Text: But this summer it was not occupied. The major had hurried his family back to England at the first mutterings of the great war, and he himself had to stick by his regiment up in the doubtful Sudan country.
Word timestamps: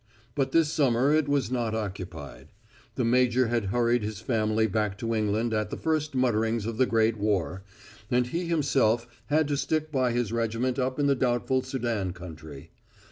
But 0.33 0.51
this 0.51 0.73
summer 0.73 1.13
it 1.13 1.27
was 1.29 1.51
not 1.51 1.75
occupied. 1.75 2.47
The 2.95 3.05
major 3.05 3.49
had 3.49 3.65
hurried 3.65 4.01
his 4.01 4.19
family 4.19 4.65
back 4.65 4.97
to 4.97 5.13
England 5.13 5.53
at 5.53 5.69
the 5.69 5.77
first 5.77 6.15
mutterings 6.15 6.65
of 6.65 6.77
the 6.77 6.87
great 6.87 7.19
war, 7.19 7.61
and 8.09 8.25
he 8.25 8.47
himself 8.47 9.05
had 9.27 9.47
to 9.49 9.55
stick 9.55 9.91
by 9.91 10.11
his 10.11 10.31
regiment 10.33 10.79
up 10.79 10.97
in 10.99 11.05
the 11.05 11.13
doubtful 11.13 11.61
Sudan 11.61 12.13
country. 12.13 12.71